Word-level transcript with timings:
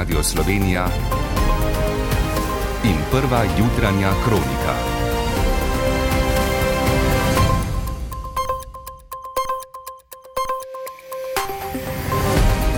Radio 0.00 0.22
Slovenija 0.22 0.88
in 2.84 2.96
prva 3.10 3.44
jutranja 3.58 4.10
kronika. 4.24 4.74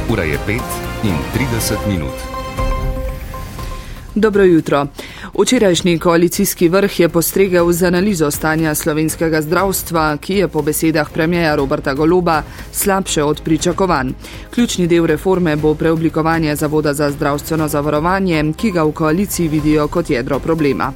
Ura 0.08 0.22
je 0.22 0.38
5 0.46 0.60
in 1.02 1.14
30 1.34 1.88
minut. 1.88 2.41
Dobro 4.14 4.44
jutro. 4.44 4.86
Včerajšnji 5.40 5.98
koalicijski 5.98 6.68
vrh 6.68 7.00
je 7.00 7.08
postregel 7.08 7.72
z 7.72 7.82
analizo 7.82 8.30
stanja 8.30 8.74
slovenskega 8.74 9.40
zdravstva, 9.42 10.16
ki 10.16 10.34
je 10.34 10.48
po 10.48 10.62
besedah 10.62 11.10
premijeja 11.10 11.54
Roberta 11.54 11.94
Goloba 11.94 12.42
slabše 12.72 13.22
od 13.22 13.40
pričakovanj. 13.44 14.10
Ključni 14.50 14.86
del 14.86 15.06
reforme 15.06 15.56
bo 15.56 15.74
preoblikovanje 15.74 16.56
Zavoda 16.56 16.94
za 16.94 17.10
zdravstveno 17.10 17.68
zavarovanje, 17.68 18.52
ki 18.56 18.70
ga 18.70 18.82
v 18.82 18.92
koaliciji 18.92 19.48
vidijo 19.48 19.88
kot 19.88 20.10
jedro 20.10 20.38
problema. 20.38 20.92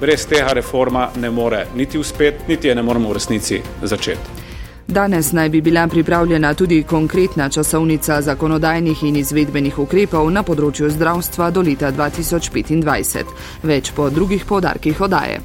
Brez 0.00 0.26
tega 0.26 0.52
reforma 0.52 1.08
ne 1.16 1.30
more 1.30 1.66
niti 1.76 1.98
uspeti, 1.98 2.44
niti 2.48 2.68
je 2.68 2.74
ne 2.74 2.82
moremo 2.82 3.08
v 3.08 3.12
resnici 3.12 3.62
začeti. 3.82 4.47
Danes 4.88 5.32
naj 5.32 5.48
bi 5.48 5.60
bila 5.60 5.88
pripravljena 5.88 6.54
tudi 6.54 6.82
konkretna 6.82 7.48
časovnica 7.48 8.22
zakonodajnih 8.22 9.02
in 9.02 9.16
izvedbenih 9.16 9.78
ukrepov 9.78 10.30
na 10.32 10.40
področju 10.42 10.88
zdravstva 10.88 11.50
do 11.52 11.60
leta 11.60 11.90
2025. 11.92 13.34
Več 13.68 13.90
po 13.92 14.06
drugih 14.08 14.46
podarkih 14.48 15.00
odaje. 15.04 15.42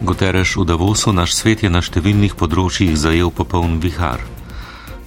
Guterres 0.00 0.52
v 0.56 0.64
Davosu 0.70 1.12
naš 1.12 1.34
svet 1.34 1.64
je 1.66 1.70
na 1.70 1.82
številnih 1.82 2.36
področjih 2.38 2.92
zajel 2.94 3.32
popoln 3.34 3.80
vihar. 3.82 4.22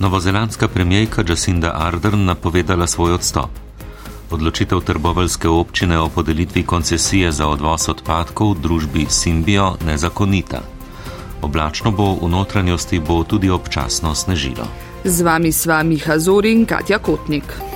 Novozelandska 0.03 0.67
premijejka 0.67 1.23
Jacinda 1.23 1.71
Ardern 1.71 2.25
napovedala 2.27 2.87
svoj 2.87 3.15
odstop. 3.15 3.61
Odločitev 4.29 4.83
trboveljske 4.83 5.47
občine 5.47 6.01
o 6.03 6.09
podelitvi 6.09 6.65
koncesije 6.67 7.31
za 7.31 7.47
odvoz 7.47 7.87
odpadkov 7.95 8.57
v 8.57 8.61
družbi 8.67 9.07
Simbio 9.07 9.77
nezakonita. 9.87 10.78
Oblačno 11.41 11.91
bo 11.91 12.13
v 12.19 12.29
notranjosti, 12.29 12.99
bo 12.99 13.23
tudi 13.23 13.49
občasno 13.49 14.15
snežilo. 14.15 14.67
Z 15.03 15.23
vami 15.23 15.51
sva 15.51 15.83
Miha 15.83 16.19
Zori 16.19 16.51
in 16.51 16.65
Katja 16.65 16.99
Kotnik. 16.99 17.68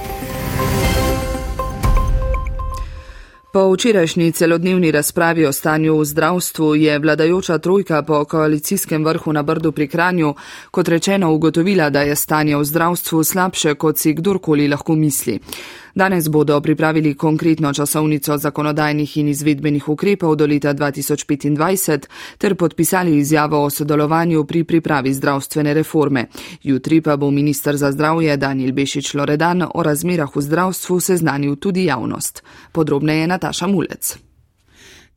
Po 3.53 3.73
včerajšnji 3.73 4.31
celodnevni 4.31 4.91
razpravi 4.91 5.45
o 5.45 5.51
stanju 5.51 5.97
v 5.97 6.05
zdravstvu 6.05 6.75
je 6.75 6.99
vladajoča 6.99 7.57
trojka 7.57 8.01
po 8.01 8.25
koalicijskem 8.25 9.05
vrhu 9.05 9.33
na 9.33 9.43
Brdu 9.43 9.71
pri 9.71 9.87
Kranju 9.87 10.33
kot 10.71 10.87
rečeno 10.87 11.33
ugotovila, 11.33 11.89
da 11.89 12.01
je 12.01 12.15
stanje 12.15 12.57
v 12.57 12.63
zdravstvu 12.65 13.23
slabše, 13.23 13.75
kot 13.75 13.97
si 13.97 14.13
kdorkoli 14.13 14.67
lahko 14.67 14.95
misli. 14.95 15.39
Danes 15.95 16.29
bodo 16.29 16.61
pripravili 16.61 17.13
konkretno 17.13 17.73
časovnico 17.73 18.37
zakonodajnih 18.37 19.17
in 19.17 19.27
izvedbenih 19.27 19.89
ukrepov 19.89 20.35
do 20.35 20.45
leta 20.45 20.73
2025 20.73 22.07
ter 22.37 22.55
podpisali 22.55 23.17
izjavo 23.17 23.63
o 23.63 23.69
sodelovanju 23.69 24.43
pri 24.45 24.63
pripravi 24.63 25.13
zdravstvene 25.13 25.73
reforme. 25.73 26.25
Jutri 26.63 27.01
pa 27.01 27.17
bo 27.17 27.31
ministr 27.31 27.77
za 27.77 27.91
zdravje 27.91 28.37
Daniel 28.37 28.71
Bešič 28.71 29.13
Loredan 29.13 29.63
o 29.73 29.83
razmerah 29.83 30.35
v 30.35 30.41
zdravstvu 30.41 30.99
seznanil 30.99 31.55
tudi 31.55 31.85
javnost. 31.85 32.43
Podrobneje 32.71 33.27
Nataša 33.43 33.67
Mulec. 33.67 34.17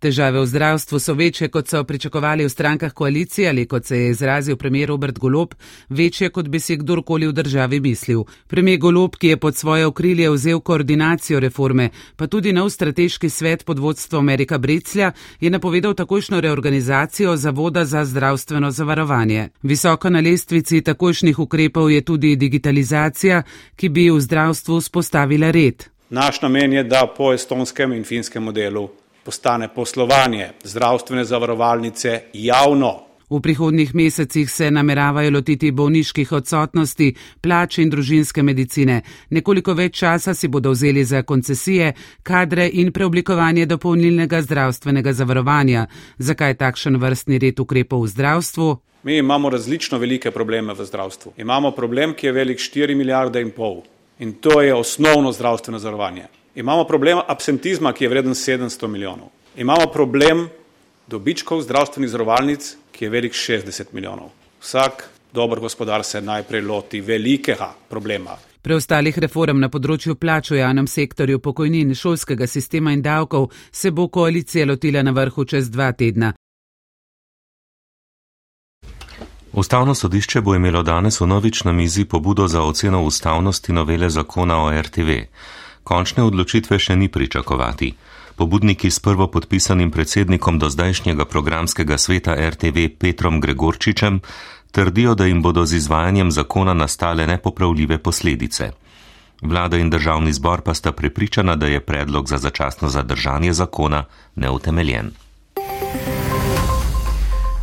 Težave 0.02 0.40
v 0.42 0.46
zdravstvu 0.46 0.98
so 0.98 1.14
večje, 1.14 1.48
kot 1.48 1.68
so 1.70 1.84
pričakovali 1.84 2.44
v 2.44 2.50
strankah 2.50 2.92
koalicije 2.92 3.48
ali 3.48 3.66
kot 3.66 3.86
se 3.86 3.96
je 3.98 4.10
izrazil 4.10 4.56
premijer 4.56 4.88
Robert 4.88 5.18
Golob, 5.18 5.54
večje, 5.88 6.28
kot 6.30 6.48
bi 6.48 6.60
si 6.60 6.76
kdorkoli 6.76 7.26
v 7.26 7.32
državi 7.32 7.80
mislil. 7.80 8.24
Premijer 8.46 8.78
Golob, 8.78 9.16
ki 9.16 9.28
je 9.28 9.36
pod 9.36 9.56
svoje 9.56 9.86
okrilje 9.86 10.30
vzel 10.30 10.60
koordinacijo 10.60 11.40
reforme, 11.40 11.90
pa 12.16 12.26
tudi 12.26 12.52
nov 12.52 12.70
strateški 12.70 13.30
svet 13.30 13.64
pod 13.64 13.78
vodstvom 13.78 14.24
Amerika 14.24 14.58
Breclja, 14.58 15.12
je 15.40 15.50
napovedal 15.50 15.94
takošno 15.94 16.40
reorganizacijo 16.40 17.36
Zavoda 17.36 17.84
za 17.84 18.04
zdravstveno 18.04 18.70
zavarovanje. 18.70 19.48
Visoko 19.62 20.10
na 20.10 20.20
lestvici 20.20 20.82
takošnih 20.82 21.38
ukrepov 21.38 21.90
je 21.90 22.04
tudi 22.04 22.36
digitalizacija, 22.36 23.42
ki 23.76 23.88
bi 23.88 24.10
v 24.10 24.20
zdravstvu 24.20 24.80
spostavila 24.80 25.50
red. 25.50 25.95
Naš 26.10 26.42
namen 26.42 26.72
je, 26.72 26.84
da 26.84 27.06
po 27.16 27.32
estonskem 27.32 27.92
in 27.92 28.04
finskem 28.04 28.42
modelu 28.42 28.88
postane 29.24 29.68
poslovanje 29.74 30.50
zdravstvene 30.64 31.24
zavarovalnice 31.24 32.20
javno. 32.32 33.02
V 33.30 33.40
prihodnih 33.40 33.94
mesecih 33.94 34.50
se 34.50 34.70
nameravajo 34.70 35.30
lotiti 35.30 35.70
bolniških 35.70 36.32
odsotnosti, 36.32 37.14
plač 37.40 37.78
in 37.78 37.90
družinske 37.90 38.42
medicine. 38.42 39.00
Nekoliko 39.30 39.74
več 39.74 39.98
časa 39.98 40.34
si 40.34 40.48
bodo 40.48 40.70
vzeli 40.70 41.04
za 41.04 41.22
koncesije, 41.22 41.92
kadre 42.22 42.68
in 42.72 42.92
preoblikovanje 42.92 43.66
dopolnilnega 43.66 44.42
zdravstvenega 44.46 45.12
zavarovanja. 45.12 45.88
Zakaj 46.18 46.54
takšen 46.54 47.02
vrstni 47.02 47.42
red 47.42 47.58
ukrepov 47.58 48.06
v 48.06 48.12
zdravstvu? 48.14 48.68
Mi 49.02 49.18
imamo 49.18 49.50
različno 49.50 49.98
velike 49.98 50.30
probleme 50.30 50.74
v 50.74 50.86
zdravstvu. 50.86 51.32
Imamo 51.36 51.74
problem, 51.74 52.14
ki 52.14 52.26
je 52.26 52.32
velik 52.32 52.62
4 52.62 52.94
milijarde 52.94 53.42
in 53.42 53.50
pol. 53.50 53.82
In 54.18 54.32
to 54.32 54.60
je 54.62 54.74
osnovno 54.74 55.32
zdravstveno 55.32 55.78
zavarovanje. 55.78 56.26
Imamo 56.54 56.84
problem 56.84 57.18
absentizma, 57.26 57.92
ki 57.92 58.04
je 58.04 58.08
vreden 58.08 58.34
700 58.34 58.86
milijonov. 58.86 59.28
Imamo 59.56 59.86
problem 59.92 60.48
dobičkov 61.06 61.62
zdravstvenih 61.62 62.10
zavarovalnic, 62.10 62.76
ki 62.92 63.04
je 63.04 63.10
velik 63.10 63.32
60 63.32 63.92
milijonov. 63.92 64.30
Vsak 64.60 65.08
dober 65.32 65.60
gospodar 65.60 66.04
se 66.04 66.20
najprej 66.20 66.60
loti 66.60 67.00
velikega 67.00 67.74
problema. 67.88 68.36
Preostalih 68.62 69.18
reform 69.18 69.60
na 69.62 69.68
področju 69.70 70.16
plač 70.18 70.50
v 70.50 70.56
javnem 70.58 70.88
sektorju, 70.90 71.38
pokojnin, 71.38 71.94
šolskega 71.94 72.48
sistema 72.50 72.92
in 72.96 73.02
davkov 73.02 73.52
se 73.70 73.92
bo 73.94 74.08
koalicija 74.08 74.66
lotila 74.66 75.04
na 75.06 75.12
vrhu 75.14 75.44
čez 75.44 75.70
dva 75.70 75.92
tedna. 75.92 76.32
Ustavno 79.56 79.94
sodišče 79.94 80.40
bo 80.40 80.54
imelo 80.54 80.82
danes 80.82 81.20
v 81.20 81.26
novič 81.26 81.64
na 81.64 81.72
mizi 81.72 82.04
pobudo 82.04 82.48
za 82.48 82.62
oceno 82.62 83.02
ustavnosti 83.02 83.72
novele 83.72 84.10
zakona 84.10 84.58
o 84.62 84.82
RTV. 84.82 85.10
Končne 85.84 86.22
odločitve 86.22 86.78
še 86.78 86.96
ni 86.96 87.08
pričakovati. 87.08 87.94
Pobudniki 88.36 88.90
s 88.90 89.00
prvo 89.00 89.30
podpisanim 89.32 89.90
predsednikom 89.90 90.58
do 90.58 90.68
zdajšnjega 90.68 91.24
programskega 91.24 91.98
sveta 91.98 92.36
RTV 92.50 92.88
Petrom 92.98 93.40
Gregorčičem 93.40 94.20
trdijo, 94.72 95.14
da 95.14 95.24
jim 95.24 95.42
bodo 95.42 95.64
z 95.64 95.80
izvajanjem 95.80 96.30
zakona 96.30 96.74
nastale 96.74 97.26
nepopravljive 97.26 97.98
posledice. 97.98 98.70
Vlada 99.42 99.80
in 99.80 99.90
državni 99.90 100.32
zbor 100.32 100.60
pa 100.60 100.74
sta 100.74 100.92
prepričana, 100.92 101.56
da 101.56 101.66
je 101.66 101.80
predlog 101.80 102.28
za 102.28 102.38
začasno 102.38 102.88
zadržanje 102.88 103.52
zakona 103.52 104.04
neutemeljen. 104.34 105.10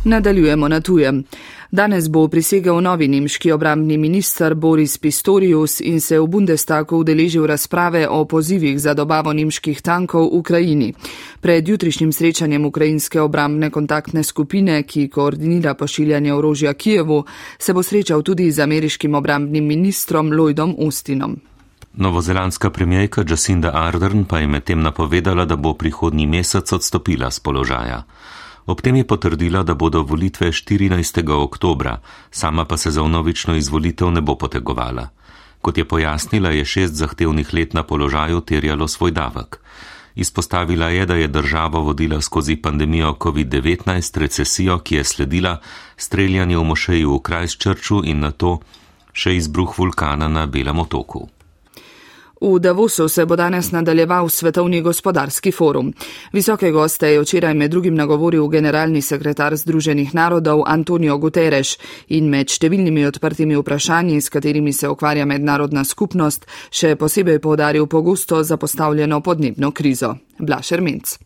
Nadaljujemo 0.04 0.68
na 0.68 0.80
tujem. 0.80 1.24
Danes 1.70 2.08
bo 2.08 2.28
prisegel 2.28 2.80
novi 2.80 3.08
nemški 3.08 3.52
obrambni 3.52 3.96
minister 3.98 4.54
Boris 4.54 4.98
Pistorius 4.98 5.80
in 5.80 6.00
se 6.00 6.18
v 6.20 6.26
Bundestagu 6.26 6.96
udeležil 6.96 7.46
razprave 7.46 8.08
o 8.08 8.24
pozivih 8.24 8.80
za 8.80 8.94
dobavo 8.94 9.32
nemških 9.32 9.82
tankov 9.82 10.28
v 10.28 10.38
Ukrajini. 10.38 10.94
Pred 11.40 11.68
jutrišnjim 11.68 12.12
srečanjem 12.12 12.64
ukrajinske 12.64 13.20
obrambne 13.20 13.70
kontaktne 13.70 14.22
skupine, 14.22 14.82
ki 14.82 15.08
koordinira 15.08 15.74
pošiljanje 15.74 16.34
orožja 16.34 16.74
Kijevu, 16.74 17.24
se 17.58 17.72
bo 17.72 17.82
srečal 17.82 18.22
tudi 18.22 18.50
z 18.50 18.60
ameriškim 18.60 19.14
obrambnim 19.14 19.64
ministrom 19.64 20.32
Lloydom 20.32 20.76
Austinom. 20.78 21.36
Novozelandska 21.94 22.70
premijejka 22.70 23.24
Jacinda 23.28 23.70
Ardern 23.74 24.24
pa 24.24 24.38
je 24.38 24.46
medtem 24.46 24.80
napovedala, 24.82 25.44
da 25.44 25.56
bo 25.56 25.74
prihodnji 25.74 26.26
mesec 26.26 26.72
odstopila 26.72 27.30
z 27.30 27.40
položaja. 27.40 28.02
Ob 28.66 28.80
tem 28.80 28.96
je 28.96 29.04
potrdila, 29.04 29.62
da 29.62 29.74
bodo 29.74 30.02
volitve 30.02 30.48
14. 30.52 31.20
oktobra, 31.32 32.00
sama 32.30 32.64
pa 32.64 32.76
se 32.76 32.90
za 32.90 33.02
vnovično 33.02 33.54
izvolitev 33.54 34.10
ne 34.10 34.20
bo 34.20 34.36
potegovala. 34.36 35.08
Kot 35.60 35.78
je 35.78 35.84
pojasnila, 35.84 36.50
je 36.50 36.64
šest 36.64 36.94
zahtevnih 36.94 37.54
let 37.54 37.74
na 37.74 37.82
položaju 37.82 38.40
terjalo 38.40 38.88
svoj 38.88 39.10
davek. 39.10 39.60
Izpostavila 40.14 40.88
je, 40.88 41.06
da 41.06 41.14
je 41.14 41.28
državo 41.28 41.80
vodila 41.80 42.20
skozi 42.20 42.56
pandemijo 42.56 43.16
COVID-19, 43.20 44.18
recesijo, 44.18 44.78
ki 44.78 44.94
je 44.94 45.04
sledila, 45.04 45.58
streljanje 45.96 46.58
v 46.58 46.64
mošeji 46.64 47.04
v 47.04 47.18
Krajščrču 47.18 48.02
in 48.04 48.20
na 48.20 48.30
to 48.30 48.60
še 49.12 49.36
izbruh 49.36 49.78
vulkana 49.78 50.28
na 50.28 50.46
Belem 50.46 50.78
otoku. 50.78 51.28
V 52.44 52.58
Davosu 52.58 53.08
se 53.08 53.24
bo 53.26 53.36
danes 53.36 53.70
nadaljeval 53.72 54.28
svetovni 54.28 54.82
gospodarski 54.82 55.52
forum. 55.52 55.92
Visoke 56.32 56.70
goste 56.70 57.08
je 57.08 57.20
včeraj 57.20 57.54
med 57.54 57.70
drugim 57.70 57.94
nagovoril 57.94 58.48
generalni 58.48 59.02
sekretar 59.02 59.56
Združenih 59.56 60.14
narodov 60.14 60.62
Antonio 60.66 61.16
Guterres 61.18 61.78
in 62.08 62.28
med 62.28 62.52
številnimi 62.52 63.06
odprtimi 63.08 63.56
vprašanji, 63.56 64.20
s 64.20 64.28
katerimi 64.28 64.72
se 64.72 64.88
ukvarja 64.88 65.24
mednarodna 65.24 65.84
skupnost, 65.84 66.44
še 66.70 66.96
posebej 67.00 67.40
povdaril 67.40 67.86
pogosto 67.86 68.42
zapostavljeno 68.42 69.20
podnebno 69.20 69.72
krizo. 69.72 70.16
Blašer 70.38 70.84
Minc. 70.84 71.16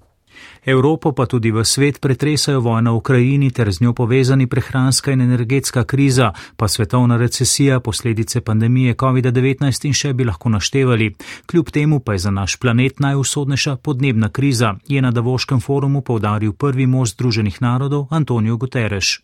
Evropo 0.65 1.13
pa 1.13 1.27
tudi 1.27 1.51
v 1.51 1.65
svet 1.65 2.01
pretresajo 2.01 2.61
vojna 2.61 2.91
v 2.91 2.97
Ukrajini 2.97 3.51
ter 3.51 3.73
z 3.73 3.81
njo 3.81 3.93
povezani 3.93 4.47
prehranska 4.47 5.13
in 5.13 5.21
energetska 5.21 5.85
kriza, 5.85 6.33
pa 6.57 6.69
svetovna 6.69 7.17
recesija, 7.17 7.81
posledice 7.81 8.41
pandemije 8.41 8.95
COVID-19 8.95 9.87
in 9.87 9.93
še 9.95 10.13
bi 10.13 10.25
lahko 10.25 10.49
naštevali. 10.49 11.15
Kljub 11.47 11.71
temu 11.71 12.01
pa 12.01 12.13
je 12.13 12.19
za 12.19 12.31
naš 12.31 12.57
planet 12.57 13.01
najusodnejša 13.01 13.77
podnebna 13.77 14.29
kriza, 14.29 14.75
je 14.89 15.03
na 15.03 15.11
Davoškem 15.11 15.61
forumu 15.61 16.03
povdaril 16.03 16.53
prvi 16.53 16.87
mož 16.87 17.15
Združenih 17.17 17.63
narodov 17.63 18.07
Antonijo 18.11 18.57
Guterres. 18.57 19.19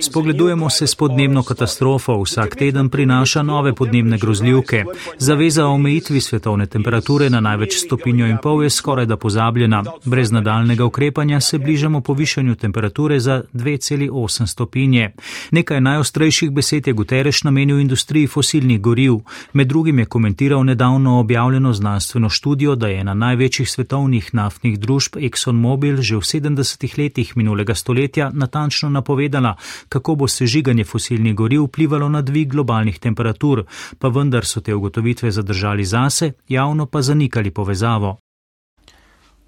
Spogledujemo 0.00 0.70
se 0.70 0.86
s 0.86 0.94
podnebno 0.94 1.42
katastrofo, 1.42 2.22
vsak 2.22 2.56
teden 2.56 2.88
prinaša 2.88 3.42
nove 3.42 3.74
podnebne 3.74 4.18
grozljivke. 4.18 4.84
Zaveza 5.18 5.66
o 5.66 5.74
omejitvi 5.74 6.20
svetovne 6.20 6.66
temperature 6.66 7.30
na 7.30 7.40
največ 7.40 7.74
stopinjo 7.74 8.26
in 8.26 8.36
pol 8.42 8.62
je 8.62 8.70
skoraj 8.70 9.06
da 9.06 9.16
pozabljena. 9.16 9.84
Brez 10.04 10.32
nadaljnega 10.32 10.84
ukrepanja 10.84 11.40
se 11.40 11.58
bližamo 11.58 12.00
povišanju 12.00 12.54
temperature 12.54 13.20
za 13.20 13.42
2,8 13.52 14.46
stopinje. 14.46 15.10
Nekaj 15.50 15.80
najostrejših 15.80 16.50
besed 16.50 16.86
je 16.86 16.92
Guterres 16.92 17.42
namenil 17.44 17.80
industriji 17.80 18.26
fosilnih 18.26 18.80
goriv. 18.80 19.14
Med 19.52 19.68
drugim 19.68 19.98
je 19.98 20.04
komentiral 20.04 20.64
nedavno 20.64 21.18
objavljeno 21.20 21.72
znanstveno 21.72 22.28
študijo, 22.28 22.74
da 22.74 22.88
je 22.88 23.00
ena 23.00 23.14
največjih 23.14 23.70
svetovnih 23.70 24.34
naftnih 24.34 24.78
družb 24.80 25.16
ExxonMobil 25.16 25.96
že 26.02 26.16
v 26.16 26.20
70 26.20 26.98
letih 26.98 27.36
minulega 27.36 27.74
stoletja 27.74 28.30
natančno 28.34 28.95
napovedala, 28.96 29.54
kako 29.88 30.14
bo 30.14 30.28
sežiganje 30.28 30.84
fosilnih 30.84 31.34
goriv 31.34 31.68
vplivalo 31.68 32.08
na 32.08 32.22
dvig 32.22 32.50
globalnih 32.56 32.98
temperatur, 32.98 33.66
pa 33.98 34.08
vendar 34.08 34.44
so 34.44 34.60
te 34.60 34.74
ugotovitve 34.74 35.30
zadržali 35.30 35.84
zase, 35.84 36.32
javno 36.48 36.86
pa 36.86 37.02
zanikali 37.02 37.50
povezavo. 37.50 38.16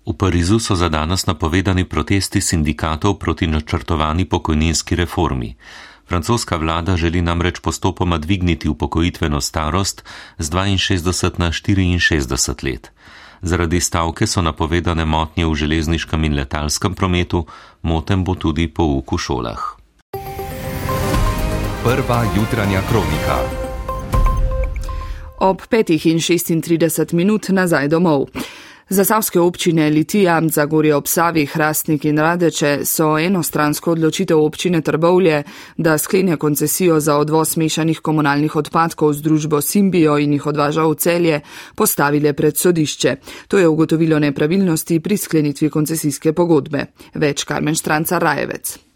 V 0.08 0.16
Parizu 0.16 0.56
so 0.56 0.74
za 0.74 0.88
danes 0.88 1.26
napovedani 1.28 1.84
protesti 1.84 2.40
sindikatov 2.40 3.18
proti 3.20 3.46
načrtovani 3.46 4.24
pokojninski 4.24 4.96
reformi. 4.96 5.52
Francoska 6.08 6.56
vlada 6.56 6.96
želi 6.96 7.20
namreč 7.22 7.60
postopoma 7.60 8.18
dvigniti 8.18 8.68
upokojitveno 8.68 9.40
starost 9.40 10.04
z 10.38 10.50
62 10.50 11.38
na 11.38 11.52
64 11.52 12.64
let. 12.64 12.90
Zaradi 13.42 13.80
stavke 13.80 14.26
so 14.26 14.42
napovedane 14.42 15.04
motnje 15.04 15.46
v 15.46 15.54
železniškem 15.54 16.24
in 16.24 16.34
letalskem 16.34 16.94
prometu, 16.94 17.46
moten 17.82 18.24
bo 18.24 18.34
tudi 18.34 18.68
pouk 18.68 19.12
v 19.12 19.18
šolah. 19.18 19.62
Prva 21.84 22.24
jutranja 22.36 22.82
kronika. 22.90 23.36
Ob 25.40 25.62
5 25.70 26.10
in 26.10 26.18
36 26.18 27.14
minut 27.14 27.48
nazaj 27.48 27.88
domov. 27.88 28.26
Zasavske 28.90 29.40
občine 29.40 29.90
Litija, 29.90 30.40
Zagorje 30.48 30.94
ob 30.96 31.06
Savi, 31.06 31.46
Hrastnik 31.46 32.04
in 32.04 32.18
Radeče 32.18 32.78
so 32.84 33.18
enostransko 33.18 33.92
odločitev 33.92 34.40
občine 34.40 34.80
Trbovlje, 34.80 35.42
da 35.76 35.98
sklenja 35.98 36.36
koncesijo 36.36 37.00
za 37.00 37.18
odvoz 37.18 37.56
mešanih 37.56 38.00
komunalnih 38.00 38.56
odpadkov 38.56 39.12
z 39.12 39.22
družbo 39.22 39.60
Simbijo 39.60 40.16
in 40.18 40.32
jih 40.32 40.46
odvaža 40.46 40.88
v 40.88 40.94
celje, 40.94 41.40
postavile 41.76 42.32
pred 42.32 42.56
sodišče. 42.56 43.16
To 43.48 43.58
je 43.58 43.68
ugotovilo 43.68 44.18
nepravilnosti 44.18 45.00
pri 45.00 45.16
sklenitvi 45.16 45.70
koncesijske 45.70 46.32
pogodbe. 46.32 46.86
Več 47.14 47.44
Karmen 47.44 47.74
Štranca 47.74 48.18
Rajevec. 48.18 48.87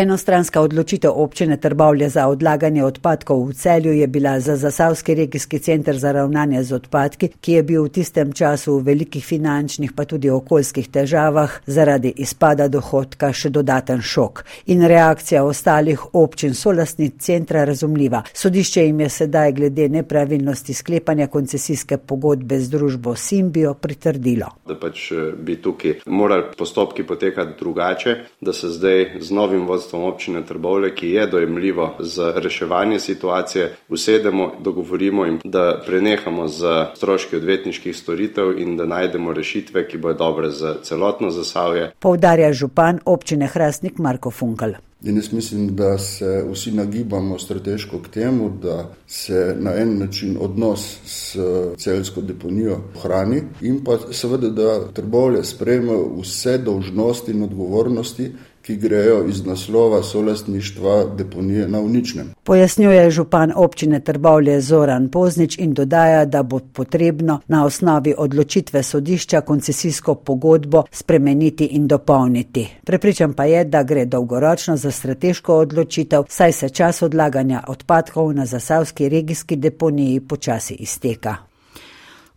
Enostranska 0.00 0.60
odločitev 0.60 1.12
občine 1.12 1.56
Trbovlje 1.60 2.08
za 2.08 2.22
odlaganje 2.32 2.84
odpadkov 2.84 3.42
v 3.48 3.52
celju 3.52 3.92
je 3.92 4.06
bila 4.06 4.40
za 4.40 4.56
Zasavski 4.56 5.14
regijski 5.14 5.58
center 5.58 5.98
za 5.98 6.12
ravnanje 6.12 6.62
z 6.64 6.72
odpadki, 6.72 7.28
ki 7.40 7.52
je 7.52 7.62
bil 7.62 7.84
v 7.84 7.92
tistem 7.92 8.32
času 8.32 8.78
v 8.78 8.82
velikih 8.82 9.20
finančnih 9.20 9.92
pa 9.92 10.04
tudi 10.08 10.30
okoljskih 10.30 10.88
težavah 10.88 11.58
zaradi 11.66 12.14
izpada 12.16 12.68
dohodka 12.68 13.28
še 13.32 13.50
dodaten 13.50 14.00
šok. 14.00 14.44
In 14.72 14.86
reakcija 14.88 15.42
ostalih 15.44 16.14
občin 16.16 16.54
solastnic 16.54 17.20
centra 17.20 17.66
razumljiva. 17.68 18.22
Sodišče 18.32 18.86
jim 18.86 19.04
je 19.04 19.08
sedaj 19.08 19.52
glede 19.52 19.88
nepravilnosti 19.88 20.74
sklepanja 20.74 21.26
koncesijske 21.26 21.98
pogodbe 21.98 22.56
z 22.56 22.72
družbo 22.72 23.14
Simbijo 23.14 23.74
pritrdilo. 23.74 24.48
Da 24.64 24.80
pač 24.80 25.12
bi 25.36 25.60
tukaj 25.60 26.00
morali 26.06 26.56
postopki 26.56 27.04
potekati 27.04 27.58
drugače, 27.60 28.16
da 28.40 28.56
se 28.56 28.72
zdaj 28.72 29.20
z 29.20 29.30
novim 29.30 29.68
vozom 29.68 29.89
vodstvom 29.90 30.04
občine 30.04 30.46
Trbovle, 30.46 30.94
ki 30.94 31.10
je 31.10 31.26
dojemljivo 31.26 31.94
za 31.98 32.32
reševanje 32.36 32.98
situacije, 32.98 33.76
usedemo, 33.88 34.52
dogovorimo 34.60 35.26
in 35.26 35.38
da 35.44 35.82
prenehamo 35.86 36.48
z 36.48 36.64
stroški 36.96 37.36
odvetniških 37.36 37.96
storitev 37.96 38.58
in 38.58 38.76
da 38.76 38.86
najdemo 38.86 39.32
rešitve, 39.32 39.88
ki 39.88 39.98
bodo 39.98 40.18
dobre 40.18 40.50
za 40.50 40.76
celotno 40.82 41.30
zasavje. 41.30 41.92
Povdarja 41.98 42.52
župan 42.52 43.00
občine 43.04 43.46
Hrastnik 43.46 43.98
Marko 43.98 44.30
Funkal. 44.30 44.72
In 45.02 45.16
jaz 45.16 45.32
mislim, 45.32 45.76
da 45.76 45.98
se 45.98 46.44
vsi 46.52 46.72
nagibamo 46.72 47.38
strateško 47.38 47.98
k 47.98 48.08
temu, 48.08 48.50
da 48.62 48.90
se 49.06 49.56
na 49.58 49.74
en 49.74 49.98
način 49.98 50.36
odnos 50.40 50.98
s 51.04 51.36
celsko 51.76 52.20
deponijo 52.20 52.80
ohrani 52.96 53.42
in 53.60 53.84
pa 53.84 53.96
seveda, 54.12 54.48
da 54.48 54.92
trbovle 54.92 55.44
sprejme 55.44 55.96
vse 56.20 56.58
dolžnosti 56.58 57.32
in 57.32 57.42
odgovornosti, 57.42 58.30
ki 58.62 58.76
grejo 58.76 59.24
iz 59.28 59.46
naslova 59.46 60.02
solastništva 60.02 61.04
deponije 61.16 61.68
na 61.68 61.80
uničnem. 61.80 62.34
Pojasnjuje 62.44 63.10
župan 63.10 63.52
občine 63.56 64.00
Trbovlje 64.00 64.60
Zoran 64.60 65.08
Poznič 65.08 65.58
in 65.58 65.74
dodaja, 65.74 66.24
da 66.24 66.42
bo 66.42 66.58
potrebno 66.72 67.40
na 67.48 67.64
osnovi 67.64 68.14
odločitve 68.18 68.82
sodišča 68.82 69.40
koncesijsko 69.40 70.14
pogodbo 70.14 70.82
spremeniti 70.90 71.64
in 71.64 71.86
dopolniti. 71.86 72.68
Prepričan 72.84 73.32
pa 73.32 73.44
je, 73.44 73.64
da 73.64 73.82
gre 73.82 74.04
dolgoročno 74.04 74.76
za 74.76 74.90
strateško 74.90 75.56
odločitev, 75.56 76.22
saj 76.28 76.52
se 76.52 76.68
čas 76.68 77.02
odlaganja 77.02 77.62
odpadkov 77.68 78.32
na 78.34 78.46
zasavski 78.46 79.08
regijski 79.08 79.56
deponiji 79.56 80.20
počasi 80.20 80.74
izteka. 80.74 81.49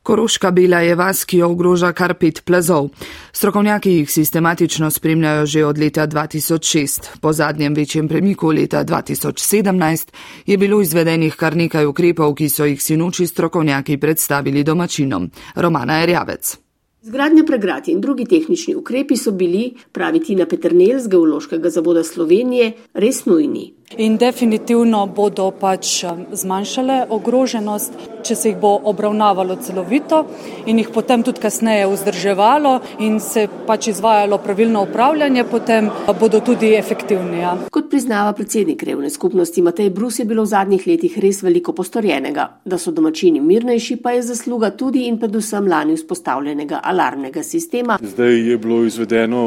Koroška 0.03 0.51
bela 0.51 0.79
je 0.83 0.95
vas, 0.95 1.23
ki 1.25 1.38
jo 1.38 1.47
ogroža 1.53 1.94
kar 1.95 2.13
pet 2.19 2.41
plazov. 2.45 2.89
Strokovnjaki 3.31 3.91
jih 3.91 4.09
sistematično 4.11 4.91
spremljajo 4.91 5.45
že 5.45 5.65
od 5.65 5.77
leta 5.79 6.07
2006. 6.07 7.07
Po 7.21 7.33
zadnjem 7.33 7.73
večjem 7.73 8.07
premiku 8.07 8.51
leta 8.51 8.83
2017 8.83 10.11
je 10.45 10.57
bilo 10.57 10.81
izvedenih 10.81 11.35
kar 11.35 11.55
nekaj 11.55 11.85
ukrepov, 11.85 12.35
ki 12.35 12.50
so 12.50 12.65
jih 12.65 12.83
sinoči 12.83 13.27
strokovnjaki 13.27 13.97
predstavili 13.97 14.63
domačinom. 14.63 15.31
Romana 15.55 16.01
Erjavec. 16.03 16.57
Zgradnja 17.03 17.44
pregrad 17.44 17.88
in 17.88 18.01
drugi 18.01 18.25
tehnični 18.25 18.75
ukrepi 18.75 19.17
so 19.17 19.31
bili, 19.31 19.73
pravi 19.91 20.19
Tina 20.23 20.45
Peternel 20.45 21.00
z 21.00 21.07
Geološkega 21.07 21.69
zavoda 21.69 22.03
Slovenije, 22.03 22.72
res 22.93 23.25
nujni. 23.25 23.74
In 23.97 24.17
definitivno 24.17 25.05
bodo 25.05 25.51
pač 25.53 26.00
zmanjšale 26.33 26.95
ogroženost, 27.13 27.93
če 28.23 28.35
se 28.35 28.50
jih 28.50 28.57
bo 28.57 28.71
obravnavalo 28.89 29.57
celovito 29.62 30.23
in 30.65 30.79
jih 30.79 30.89
potem 30.95 31.23
tudi 31.23 31.41
kasneje 31.43 31.85
vzdrževalo 31.91 32.71
in 33.05 33.19
se 33.21 33.45
pač 33.67 33.89
izvajalo 33.91 34.39
pravilno 34.41 34.83
upravljanje, 34.88 35.43
potem 35.51 35.89
bodo 36.19 36.39
tudi 36.39 36.71
efektivni. 36.77 37.41
Ja. 37.43 37.53
Kot 37.71 37.89
priznava 37.91 38.31
predsednik 38.33 38.83
Revne 38.88 39.12
skupnosti 39.13 39.62
Matej 39.62 39.91
Brus, 39.93 40.19
je 40.19 40.25
bilo 40.25 40.47
v 40.47 40.51
zadnjih 40.53 40.88
letih 40.88 41.17
res 41.21 41.43
veliko 41.43 41.75
postorjenega. 41.75 42.47
Da 42.65 42.79
so 42.81 42.91
domačini 42.95 43.41
mirnejši, 43.43 44.00
pa 44.01 44.15
je 44.15 44.23
zasluga 44.31 44.71
tudi 44.71 45.05
in 45.09 45.19
predvsem 45.21 45.67
lani 45.69 45.97
vzpostavljenega 46.00 46.79
alarmnega 46.83 47.43
sistema. 47.43 48.00
Zdaj 48.01 48.39
je 48.50 48.57
bilo 48.57 48.81
izvedeno 48.88 49.43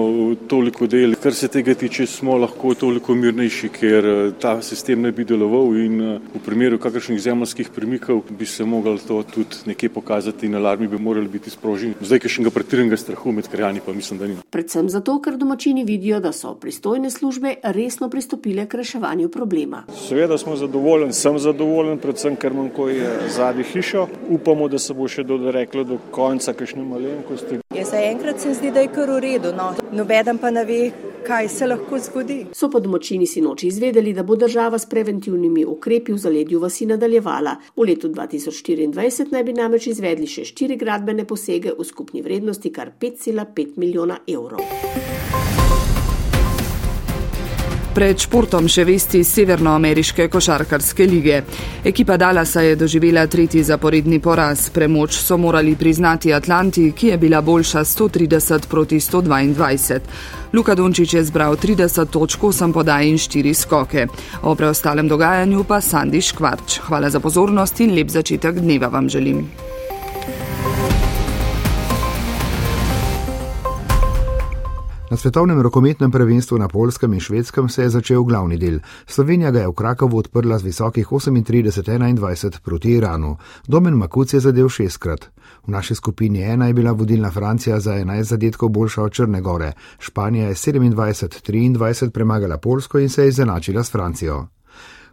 toliko 0.46 0.86
del, 0.86 1.16
kar 1.22 1.34
se 1.34 1.48
tega 1.48 1.74
tiče, 1.74 2.06
smo 2.06 2.36
lahko 2.38 2.74
toliko 2.78 3.16
mirnejši, 3.16 3.72
ker 3.74 4.10
ta 4.40 4.62
sistem 4.62 5.02
ne 5.02 5.12
bi 5.12 5.24
deloval 5.24 5.76
in 5.76 6.00
eh, 6.00 6.20
v 6.34 6.40
primeru 6.44 6.78
kakršnih 6.78 7.20
zemljskih 7.20 7.70
premikov 7.74 8.22
bi 8.30 8.46
se 8.46 8.64
mogli 8.64 8.98
to 8.98 9.22
tudi 9.22 9.56
nekje 9.66 9.88
pokazati 9.88 10.46
in 10.46 10.54
alarmi 10.54 10.88
bi 10.88 10.98
morali 10.98 11.28
biti 11.28 11.50
sproženi. 11.50 11.94
Zdaj, 12.00 12.20
ker 12.24 12.30
še 12.30 12.46
ga 12.46 12.52
pretiranega 12.54 12.96
strahu 13.00 13.32
med 13.32 13.48
krajani 13.48 13.80
pa 13.86 13.92
mislim, 13.92 14.18
da 14.18 14.28
ni. 14.30 14.36
Predvsem 14.50 14.88
zato, 14.92 15.18
ker 15.22 15.36
domačini 15.36 15.84
vidijo, 15.84 16.20
da 16.20 16.32
so 16.32 16.54
pristojne 16.60 17.10
službe 17.10 17.54
resno 17.62 18.10
pristopile 18.10 18.66
k 18.66 18.82
reševanju 18.82 19.28
problema. 19.28 19.84
Seveda 20.08 20.38
smo 20.38 20.56
zadovoljni, 20.56 21.12
sem 21.12 21.38
zadovoljen, 21.38 21.98
predvsem 21.98 22.36
ker 22.36 22.54
manj 22.54 22.70
ko 22.76 22.88
je 22.88 23.10
zadnji 23.36 23.64
hišo. 23.72 24.06
Upamo, 24.28 24.68
da 24.68 24.78
se 24.78 24.94
bo 24.94 25.08
še 25.08 25.24
doreklo 25.24 25.84
do 25.84 25.98
konca 26.10 26.52
kakšne 26.52 26.84
malenkosti. 26.84 27.60
Ja, 27.74 27.84
zaenkrat 27.84 28.40
se 28.40 28.54
zdi, 28.54 28.70
da 28.72 28.84
je 28.84 28.92
kar 28.92 29.10
v 29.10 29.20
redu, 29.20 29.52
no. 29.56 29.72
nobeden 29.92 30.38
pa 30.38 30.50
ne 30.50 30.64
ve, 30.64 30.80
kaj 31.26 31.48
se 31.48 31.66
lahko 31.66 31.98
zgodi. 31.98 32.38
So 32.52 32.70
pa 32.70 32.80
domačini 32.80 33.26
si 33.26 33.40
noči 33.40 33.66
izvedeli, 33.66 34.12
da 34.12 34.22
bo 34.22 34.36
država 34.36 34.78
s 34.78 34.88
preventivnimi 34.88 35.64
ukrepi 35.64 36.12
v 36.12 36.18
zaledju 36.18 36.60
vasi 36.60 36.86
nadaljevala. 36.86 37.56
V 37.76 37.88
letu 37.88 38.08
2024 38.08 39.32
naj 39.32 39.44
bi 39.44 39.56
namreč 39.56 39.90
izvedli 39.90 40.26
še 40.26 40.44
štiri 40.52 40.76
gradbene 40.76 41.26
posege 41.26 41.74
v 41.78 41.84
skupni 41.84 42.22
vrednosti 42.22 42.72
kar 42.72 42.92
5,5 43.00 43.76
milijona 43.76 44.22
evrov. 44.26 45.05
Pred 47.96 48.20
športom 48.20 48.66
še 48.68 48.82
vesti 48.84 49.22
Severnoameriške 49.24 50.26
košarkarske 50.28 51.06
lige. 51.08 51.38
Ekipa 51.88 52.18
Dalasa 52.20 52.60
je 52.60 52.74
doživela 52.76 53.22
tretji 53.24 53.62
zaporedni 53.64 54.18
poraz. 54.20 54.66
Premoč 54.68 55.16
so 55.16 55.38
morali 55.40 55.72
priznati 55.80 56.34
Atlanti, 56.36 56.90
ki 56.92 57.14
je 57.14 57.16
bila 57.16 57.40
boljša 57.40 57.84
130 57.88 58.66
proti 58.68 59.00
122. 59.00 60.00
Luka 60.52 60.74
Dončić 60.76 61.14
je 61.14 61.22
zbral 61.24 61.56
30 61.56 62.12
točk, 62.12 62.44
8 62.50 62.74
podaj 62.76 63.08
in 63.08 63.16
4 63.16 63.54
skoke. 63.54 64.06
O 64.42 64.52
preostalem 64.54 65.08
dogajanju 65.08 65.64
pa 65.64 65.80
Sandi 65.80 66.20
Škvarč. 66.20 66.82
Hvala 66.90 67.10
za 67.10 67.20
pozornost 67.20 67.80
in 67.80 67.96
lep 67.96 68.12
začetek 68.12 68.60
dneva 68.60 68.92
vam 68.92 69.08
želim. 69.08 69.46
Na 75.10 75.16
svetovnem 75.16 75.60
rokometnem 75.60 76.10
prvenstvu 76.10 76.58
na 76.58 76.68
Polskem 76.68 77.12
in 77.12 77.20
Švedskem 77.20 77.68
se 77.68 77.82
je 77.82 77.90
začel 77.90 78.22
glavni 78.22 78.56
del. 78.58 78.78
Slovenija 79.06 79.50
ga 79.50 79.60
je 79.60 79.68
v 79.68 79.72
Krakovu 79.72 80.18
odprla 80.18 80.58
z 80.58 80.64
visokih 80.64 81.06
38-21 81.06 82.58
proti 82.60 82.90
Iranu. 82.90 83.36
Domen 83.66 83.94
Makuc 83.94 84.34
je 84.34 84.40
zadev 84.40 84.68
šestkrat. 84.68 85.30
V 85.66 85.70
naši 85.70 85.94
skupini 85.94 86.42
ena 86.42 86.66
je 86.66 86.74
bila 86.74 86.92
vodilna 86.92 87.30
Francija 87.30 87.80
za 87.80 87.94
11 87.94 88.22
zadetkov 88.22 88.68
boljša 88.68 89.02
od 89.02 89.12
Črne 89.12 89.40
Gore. 89.40 89.72
Španija 89.98 90.48
je 90.48 90.54
27-23 90.54 92.10
premagala 92.10 92.58
Polsko 92.58 92.98
in 92.98 93.08
se 93.08 93.22
je 93.22 93.28
izenačila 93.28 93.84
s 93.84 93.92
Francijo. 93.92 94.46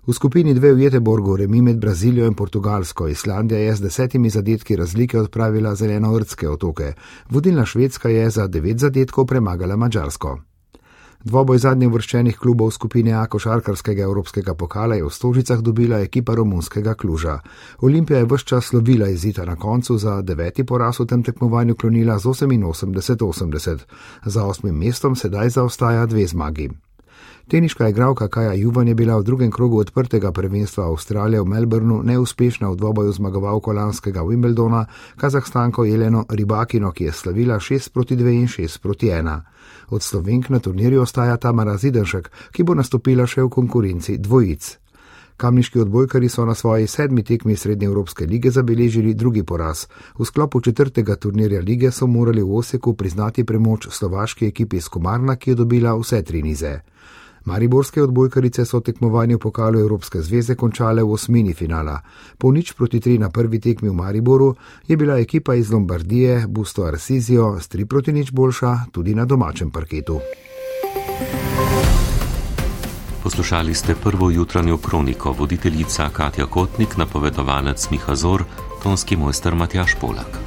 V 0.03 0.11
skupini 0.11 0.51
dve 0.53 0.73
v 0.75 0.83
Jeteborgu 0.83 1.35
remi 1.35 1.61
med 1.61 1.77
Brazilijo 1.79 2.27
in 2.27 2.33
Portugalsko. 2.33 3.07
Islandija 3.07 3.59
je 3.59 3.75
z 3.75 3.81
desetimi 3.81 4.29
zadetki 4.29 4.75
razlike 4.75 5.19
odpravila 5.19 5.75
zeleno-rdske 5.75 6.49
otoke. 6.49 6.93
Vodilna 7.29 7.65
Švedska 7.65 8.09
je 8.09 8.29
za 8.29 8.47
devet 8.47 8.79
zadetkov 8.79 9.25
premagala 9.25 9.75
Mačarsko. 9.75 10.39
Dvoboj 11.23 11.57
zadnjih 11.57 11.91
vrščenih 11.91 12.37
klubov 12.37 12.71
skupine 12.71 13.13
A 13.13 13.25
košarkarskega 13.25 14.03
evropskega 14.03 14.55
pokala 14.55 14.95
je 14.95 15.05
v 15.05 15.09
Stožicah 15.09 15.61
dobila 15.61 15.99
ekipa 16.03 16.35
romunskega 16.35 16.93
kluža. 16.93 17.39
Olimpija 17.81 18.19
je 18.19 18.25
vse 18.25 18.45
čas 18.45 18.65
slovila 18.65 19.07
izita 19.07 19.45
na 19.45 19.55
koncu 19.55 19.97
za 19.97 20.21
deveti 20.21 20.63
poraz 20.63 20.99
v 20.99 21.05
tem 21.05 21.23
tekmovanju 21.23 21.75
klonila 21.75 22.19
z 22.19 22.25
88-80. 22.25 23.79
Za 24.25 24.43
osmim 24.43 24.75
mestom 24.75 25.15
sedaj 25.15 25.49
zaostaja 25.49 26.05
dve 26.05 26.27
zmagi. 26.27 26.69
Teniška 27.47 27.89
igralka 27.89 28.27
Kaja 28.27 28.53
Juvan 28.53 28.87
je 28.87 28.95
bila 28.95 29.17
v 29.17 29.23
drugem 29.23 29.51
krogu 29.51 29.77
odprtega 29.77 30.31
prvenstva 30.31 30.85
Avstralije 30.87 31.41
v 31.41 31.45
Melbournu 31.45 31.99
neuspešna 32.03 32.69
v 32.69 32.75
dvoboju 32.75 33.11
zmagovalko 33.11 33.73
lanskega 33.73 34.23
Wimbledona, 34.23 34.85
kazahstanko 35.17 35.83
Jeleno 35.83 36.25
Ribakino, 36.29 36.91
ki 36.91 37.03
je 37.03 37.11
slavila 37.11 37.59
6 37.59 37.89
proti 37.89 38.15
2 38.15 38.31
in 38.31 38.47
6 38.47 38.79
proti 38.81 39.07
1. 39.07 39.41
Od 39.89 40.01
slovenk 40.01 40.49
na 40.49 40.59
turnirju 40.59 41.01
ostaja 41.01 41.37
Tamara 41.37 41.77
Zidenšek, 41.77 42.31
ki 42.51 42.63
bo 42.63 42.75
nastopila 42.75 43.27
še 43.27 43.43
v 43.43 43.49
konkurenci 43.49 44.17
dvojic. 44.17 44.77
Kamniški 45.37 45.79
odbojkari 45.79 46.29
so 46.29 46.45
na 46.45 46.55
svoji 46.55 46.87
sedmi 46.87 47.23
tekmi 47.23 47.55
Srednje 47.55 47.87
Evropske 47.87 48.25
lige 48.25 48.51
zabeležili 48.51 49.13
drugi 49.13 49.43
poraz. 49.43 49.87
V 50.19 50.25
sklopu 50.25 50.61
četrtega 50.61 51.15
turnirja 51.15 51.61
lige 51.61 51.91
so 51.91 52.07
morali 52.07 52.41
v 52.41 52.55
Oseku 52.55 52.93
priznati 52.93 53.43
premoč 53.43 53.87
slovaški 53.91 54.47
ekipi 54.47 54.77
iz 54.77 54.87
Komarna, 54.87 55.35
ki 55.35 55.51
je 55.51 55.55
dobila 55.55 55.97
vse 55.99 56.21
tri 56.21 56.41
nize. 56.41 56.79
Mariborske 57.45 58.03
odbojkarice 58.03 58.65
so 58.65 58.79
tekmovanje 58.79 59.35
v 59.35 59.39
pokalu 59.39 59.79
Evropske 59.79 60.21
zveze 60.21 60.55
končale 60.55 61.03
v 61.03 61.11
osmini 61.11 61.53
finala. 61.53 61.99
Po 62.37 62.51
nič 62.51 62.73
proti 62.73 62.99
tri 62.99 63.17
na 63.17 63.29
prvi 63.29 63.59
tekmi 63.59 63.89
v 63.89 63.93
Mariboru 63.93 64.55
je 64.87 64.97
bila 64.97 65.19
ekipa 65.19 65.55
iz 65.55 65.71
Lombardije 65.71 66.47
Busto 66.47 66.83
Arsizio 66.83 67.59
s 67.59 67.67
tri 67.67 67.85
proti 67.85 68.13
nič 68.13 68.31
boljša 68.31 68.77
tudi 68.91 69.15
na 69.15 69.25
domačem 69.25 69.71
parketu. 69.71 70.19
Poslušali 73.23 73.73
ste 73.73 73.95
prvo 73.95 74.29
jutranjo 74.29 74.77
kroniko, 74.77 75.31
voditeljica 75.31 76.09
Katja 76.09 76.45
Kotnik, 76.45 76.97
napovedovalec 76.97 77.89
Miha 77.91 78.15
Zor, 78.15 78.43
tonski 78.83 79.15
mojster 79.15 79.55
Matjaš 79.55 79.95
Polak. 80.01 80.42